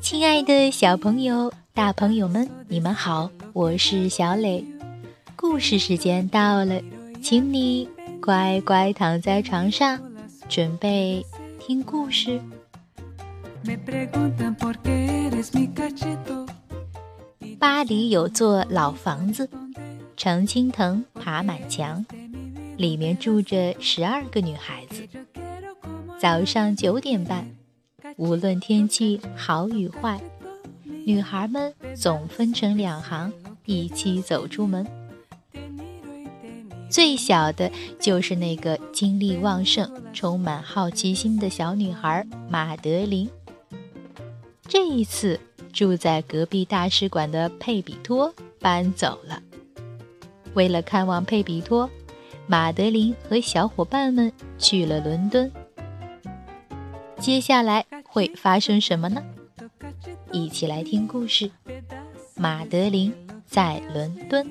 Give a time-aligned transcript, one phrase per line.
[0.00, 4.64] 亲爱的小朋友、大朋友们，你们好，我是小磊。
[5.34, 6.80] 故事时间到了，
[7.20, 7.88] 请你
[8.22, 10.00] 乖乖躺在床上，
[10.48, 11.26] 准备
[11.58, 12.40] 听故事。
[17.58, 19.50] 巴黎有座老房子，
[20.16, 22.06] 常青藤爬满墙，
[22.76, 25.02] 里面住着十二个女孩子。
[26.20, 27.50] 早上九点半，
[28.16, 30.20] 无论天气好与坏，
[31.04, 33.32] 女孩们总分成两行，
[33.66, 34.86] 一起走出门。
[36.88, 43.28] 最小的就是那个精力旺盛、充满好奇心的小女孩马德琳。
[44.68, 45.40] 这一次，
[45.72, 49.42] 住在隔壁大使馆的佩比托搬走了。
[50.54, 51.90] 为了看望佩比托，
[52.46, 55.50] 马德琳和小伙伴们去了伦敦。
[57.24, 59.24] 接下来会发生什么呢？
[60.30, 61.50] 一起来听故事。
[62.34, 63.14] 马德琳
[63.46, 64.46] 在伦敦。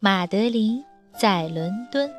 [0.00, 0.84] 马德琳
[1.18, 2.10] 在伦敦。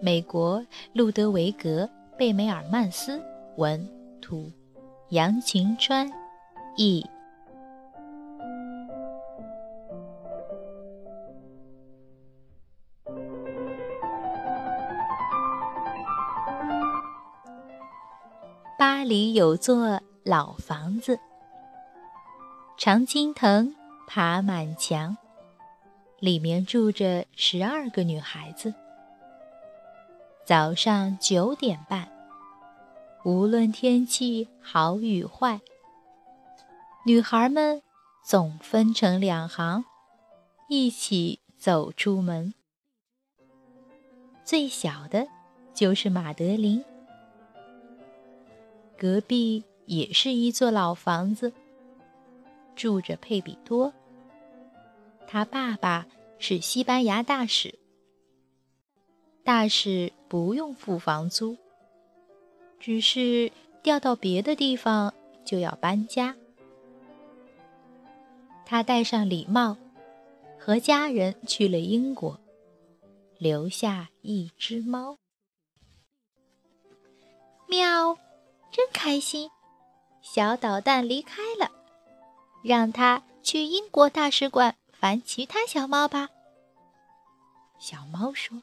[0.00, 1.84] 美国路德维格·
[2.16, 3.22] 贝梅尔曼斯
[3.56, 3.86] 文
[4.22, 4.50] 图，
[5.10, 6.10] 杨晴川
[6.78, 7.04] 译。
[19.10, 21.18] 里有座老房子，
[22.78, 23.74] 常青藤
[24.06, 25.16] 爬满墙。
[26.20, 28.72] 里面住着十二个女孩子。
[30.46, 32.08] 早上九点半，
[33.24, 35.60] 无论天气好与坏，
[37.04, 37.82] 女孩们
[38.24, 39.84] 总分成两行，
[40.68, 42.54] 一起走出门。
[44.44, 45.26] 最小的
[45.74, 46.84] 就是马德琳。
[49.00, 51.54] 隔壁也是一座老房子，
[52.76, 53.94] 住着佩比多。
[55.26, 56.06] 他爸爸
[56.38, 57.78] 是西班牙大使，
[59.42, 61.56] 大使不用付房租，
[62.78, 63.50] 只是
[63.82, 65.14] 调到别的地方
[65.46, 66.36] 就要搬家。
[68.66, 69.78] 他戴上礼帽，
[70.58, 72.38] 和家人去了英国，
[73.38, 75.16] 留下一只猫。
[77.66, 78.18] 喵，
[78.70, 79.50] 真开心！
[80.22, 81.70] 小捣蛋离开了，
[82.62, 84.76] 让他去英国大使馆。
[84.92, 86.28] 烦其他小猫吧，
[87.78, 88.62] 小猫说。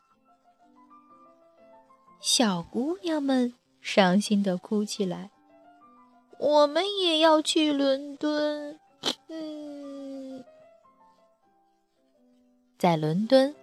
[2.19, 5.31] 小姑娘们伤心的哭起来。
[6.37, 8.79] 我们也要去伦敦。
[9.29, 10.43] 嗯，
[12.77, 13.55] 在伦敦，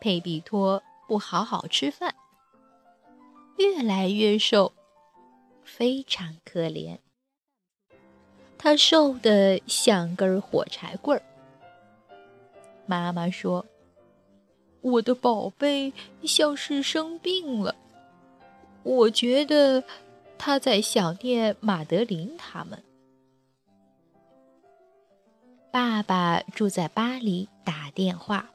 [0.00, 2.16] 佩比托不好好吃饭，
[3.58, 4.72] 越来越瘦，
[5.74, 6.98] 非常可怜。
[8.58, 11.22] 他瘦得像根火柴棍儿。
[12.84, 13.64] 妈妈说
[14.82, 15.92] ：“我的宝贝
[16.24, 17.74] 像是生病了，
[18.82, 19.82] 我觉得
[20.36, 22.82] 他在想念马德琳他们。”
[25.72, 28.50] 爸爸住在巴黎，打电话：“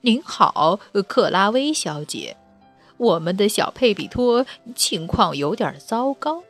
[0.00, 2.36] 您好，克拉薇小姐，
[2.96, 6.44] 我们的小佩比托情况有点糟糕，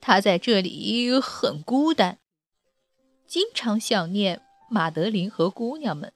[0.00, 2.18] 他在这里很孤单。”
[3.26, 6.12] 经常想念马德琳和姑娘们。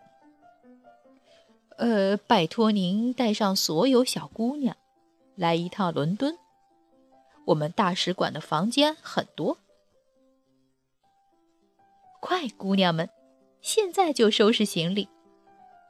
[1.77, 4.77] 呃，拜托您带上所有小姑娘，
[5.35, 6.39] 来一趟伦敦。
[7.47, 9.59] 我们大使馆的房间很多。
[12.21, 13.09] 快，姑娘们，
[13.63, 15.09] 现在就收拾行李，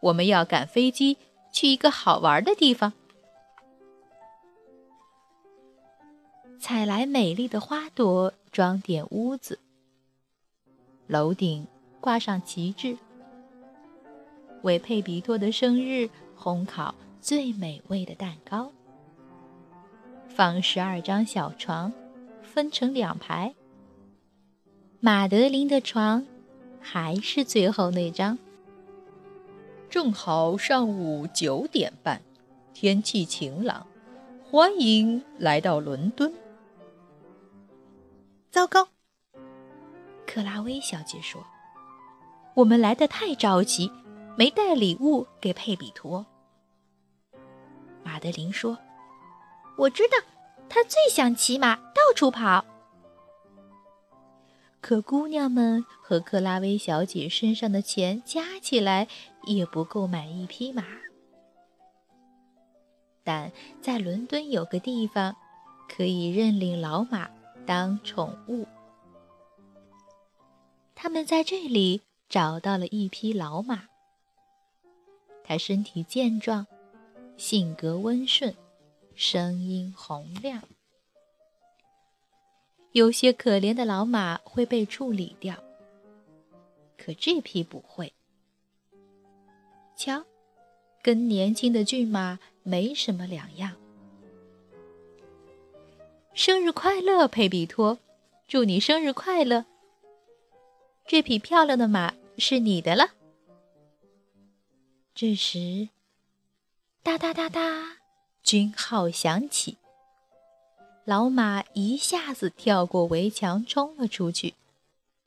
[0.03, 1.19] 我们要赶飞机
[1.53, 2.93] 去一个好玩的地方。
[6.59, 9.59] 采来美丽的花朵，装点屋子。
[11.07, 11.67] 楼顶
[12.01, 12.97] 挂上旗帜，
[14.63, 16.09] 为佩比托的生日
[16.39, 18.71] 烘烤最美味的蛋糕。
[20.29, 21.93] 放十二张小床，
[22.43, 23.55] 分成两排，
[25.01, 26.25] 马德琳的床
[26.81, 28.39] 还是最后那张。
[29.91, 32.23] 正好上午九点半，
[32.73, 33.85] 天气晴朗，
[34.49, 36.33] 欢迎来到伦敦。
[38.53, 38.87] 糟糕，
[40.29, 41.45] 克拉薇小姐说
[42.55, 43.91] ：“我们来的太着急，
[44.37, 46.25] 没带礼物给佩比托。”
[48.05, 48.79] 马德琳说
[49.77, 50.17] ：“我知道，
[50.69, 52.65] 他最想骑马到处跑。”
[54.81, 59.09] 可姑娘们和克拉薇小姐身上的钱加起来
[59.45, 60.85] 也不够买一匹马。
[63.23, 65.37] 但在伦敦有个地方，
[65.89, 67.31] 可以认领老马
[67.67, 68.67] 当宠物。
[70.95, 73.85] 他们在这里找到了一匹老马，
[75.45, 76.67] 它身体健壮，
[77.37, 78.55] 性格温顺，
[79.15, 80.63] 声音洪亮。
[82.93, 85.55] 有些可怜的老马会被处理掉，
[86.99, 88.13] 可这匹不会。
[90.01, 90.25] 瞧，
[91.03, 93.77] 跟年轻的骏马没什么两样。
[96.33, 97.99] 生日快乐，佩比托！
[98.49, 99.67] 祝你生日快乐！
[101.07, 103.11] 这匹漂亮的马是你的了。
[105.15, 105.91] 这时，
[107.03, 107.99] 哒哒哒哒，
[108.43, 109.77] 军号响起。
[111.05, 114.55] 老马一下子跳过围墙，冲了出去，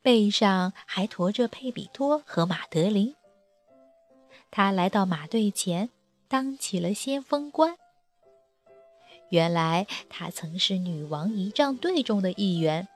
[0.01, 3.13] 背上还驮着佩比托和马德琳。
[4.55, 5.89] 他来到马队前，
[6.27, 7.75] 当起了先锋官。
[9.29, 12.87] 原来他曾是女王仪仗队中的一员，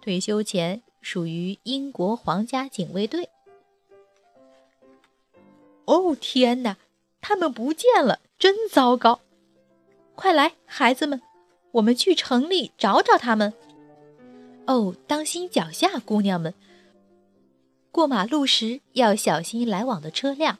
[0.00, 3.28] 退休前属于英国皇家警卫队。
[5.86, 6.76] 哦，天哪！
[7.20, 9.18] 他们不见了，真糟糕！
[10.14, 11.20] 快来，孩子们！
[11.72, 13.52] 我们去城里找找他们。
[14.68, 16.54] 哦，当心脚下，姑娘们！
[17.90, 20.56] 过马路时要小心来往的车辆。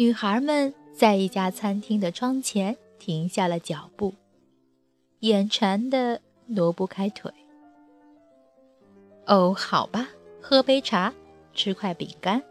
[0.00, 4.14] 女孩们在一家餐厅的窗前停下了脚步，
[5.18, 7.30] 眼馋的挪不开腿。
[9.26, 10.08] 哦，好吧，
[10.40, 11.12] 喝杯茶，
[11.52, 12.42] 吃块饼干。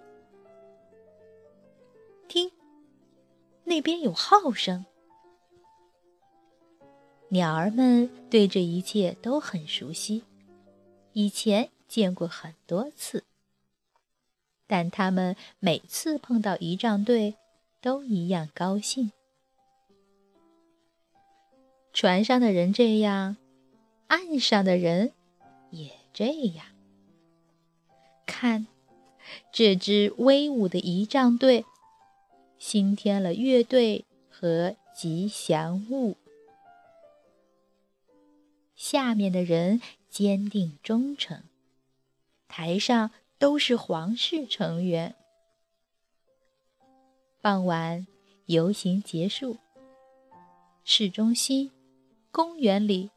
[2.28, 2.52] 听，
[3.64, 4.86] 那边有号声。
[7.30, 10.24] 鸟儿们对这一切都很熟悉，
[11.14, 13.24] 以前见过很多次。
[14.70, 17.34] 但他们每次碰到仪仗队，
[17.82, 19.12] 都一样高兴。
[21.92, 23.36] 船上的人这样，
[24.08, 25.12] 岸上的人
[25.72, 26.68] 也这样。
[28.28, 28.68] 看，
[29.52, 31.66] 这支威武的仪仗队，
[32.60, 36.16] 新添了乐队和吉祥物。
[38.76, 41.42] 下面的人坚定忠诚，
[42.48, 45.16] 台上都是皇室成员。
[47.42, 48.06] 傍晚，
[48.48, 49.58] 游行结束，
[50.84, 51.72] 市中心、
[52.32, 53.10] 公园里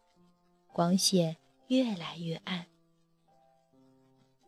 [0.72, 1.36] 光线
[1.66, 2.66] 越来越暗。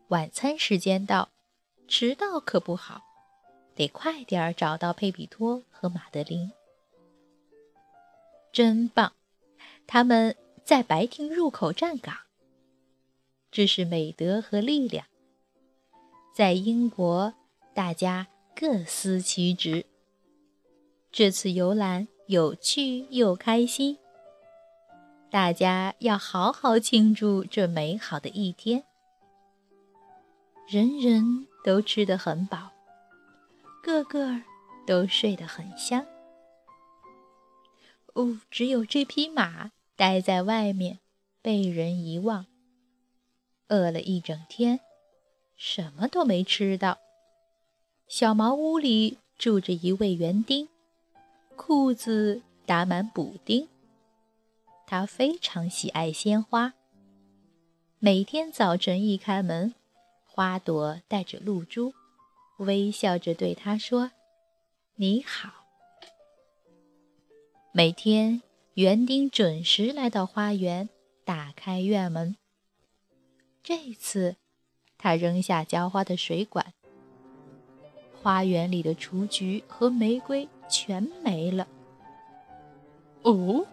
[0.07, 1.29] 晚餐时间到，
[1.87, 3.01] 迟到可不好，
[3.75, 6.51] 得快点儿找到佩比托和马德琳。
[8.51, 9.11] 真棒，
[9.85, 10.35] 他们。
[10.65, 12.17] 在白厅入口站岗，
[13.51, 15.05] 这是美德和力量。
[16.35, 17.33] 在英国，
[17.73, 19.85] 大家各司其职。
[21.09, 23.97] 这次游览有趣又开心，
[25.31, 28.83] 大家要好好庆祝这美好的一天。
[30.67, 32.73] 人人都吃得很饱，
[33.81, 34.41] 个个
[34.85, 36.05] 都睡得很香。
[38.13, 39.71] 哦，只有这匹马。
[39.95, 40.99] 待在外面，
[41.41, 42.47] 被人遗忘。
[43.69, 44.81] 饿了一整天，
[45.55, 46.97] 什么都没吃到。
[48.07, 50.69] 小茅屋里住着一位园丁，
[51.55, 53.67] 裤子打满补丁。
[54.87, 56.73] 他非常喜爱鲜花。
[57.99, 59.73] 每天早晨一开门，
[60.25, 61.93] 花朵带着露珠，
[62.57, 64.11] 微笑着对他说
[64.95, 65.65] ：“你好。”
[67.73, 68.41] 每天。
[68.75, 70.89] 园丁准时来到花园，
[71.23, 72.35] 打开院门。
[73.63, 74.35] 这次，
[75.05, 76.73] 他扔下浇花的水管，
[78.19, 81.67] 花园里的雏菊和玫瑰全没了。
[83.21, 83.67] 哦，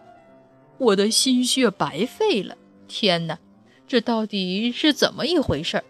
[0.77, 2.55] 我的心血白费了！
[2.87, 3.39] 天哪，
[3.87, 5.83] 这到底是怎么一回事？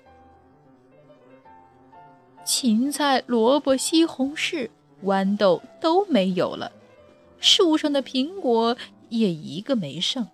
[2.45, 4.69] 芹菜、萝卜、西红柿、
[5.03, 6.71] 豌豆都没有了，
[7.41, 8.77] 树上的苹果。
[9.09, 10.25] 也一个没剩。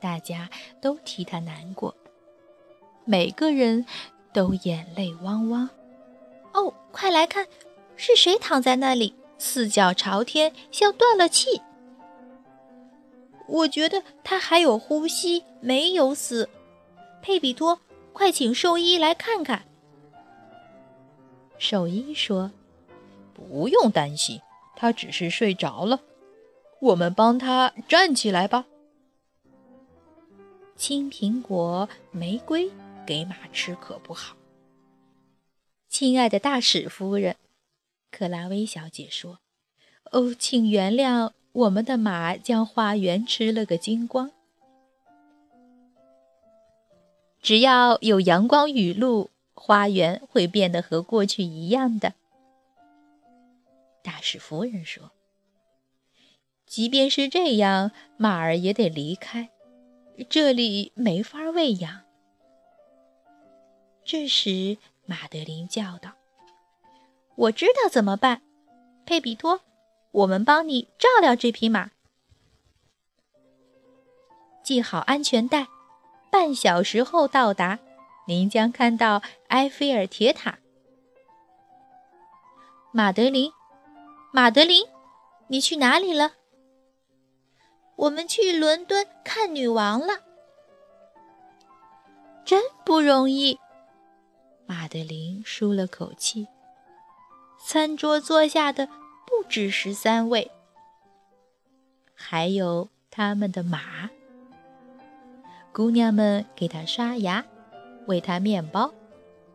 [0.00, 0.50] 大家
[0.82, 1.94] 都替他难过，
[3.04, 3.84] 每个人
[4.32, 5.68] 都眼泪汪汪。
[6.52, 7.46] 哦，快来看，
[7.96, 11.60] 是谁躺在那里，四脚朝天，像断了气？
[13.46, 16.48] 我觉得他还有呼吸，没有死。
[17.22, 17.80] 佩比托，
[18.12, 19.64] 快请兽医来看看。
[21.58, 22.50] 兽医说
[23.34, 24.40] ：“不用担心，
[24.76, 26.00] 他只是睡着了。
[26.80, 28.66] 我们帮他站起来吧。”
[30.76, 32.70] 青苹果、玫瑰
[33.10, 34.36] 给马吃可不好。
[35.88, 37.34] 亲爱的大使夫人，
[38.12, 39.40] 克拉薇小姐说
[40.12, 44.30] ：“哦，请原谅。”我们的马将花园吃了个精光。
[47.42, 52.14] 只要有阳光雨露，花园会变得和过去一样的。
[54.04, 55.10] 大使夫人说
[56.64, 59.50] ：“即便是这样，马儿也得离开，
[60.28, 62.02] 这里没法喂养。”
[64.10, 64.76] 这时，
[65.06, 66.10] 马德琳叫道
[67.46, 68.42] ：“我知道怎么办，
[69.06, 69.60] 佩比托。”
[70.10, 71.92] 我们帮你照料这匹马，
[74.64, 75.68] 系好安全带。
[76.28, 77.78] 半小时后到达，
[78.26, 80.58] 您将看到埃菲尔铁塔。
[82.90, 83.52] 马德琳，
[84.32, 84.84] 马德琳，
[85.46, 86.32] 你去哪里了？
[87.94, 90.24] 我们去伦敦看女王了，
[92.44, 93.56] 真不容易。
[94.70, 96.46] 马德琳舒了口气。
[97.58, 98.88] 餐桌坐下的。
[99.26, 100.50] 不止十三位，
[102.14, 104.10] 还有他们的马。
[105.72, 107.44] 姑娘们给他刷牙，
[108.06, 108.92] 喂他面包，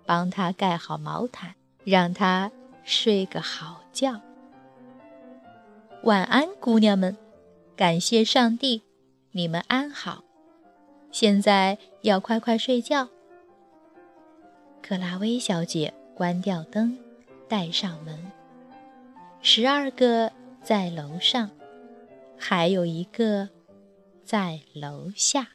[0.05, 2.49] 帮他盖好毛毯，让他
[2.85, 4.21] 睡个好觉。
[6.03, 7.17] 晚安，姑娘们！
[7.75, 8.81] 感谢上帝，
[9.31, 10.23] 你们安好。
[11.11, 13.09] 现在要快快睡觉。
[14.87, 16.95] 克拉薇小姐关掉灯，
[17.49, 18.31] 带上门。
[19.41, 21.49] 十二个在楼上，
[22.37, 23.49] 还有一个
[24.23, 25.54] 在楼下。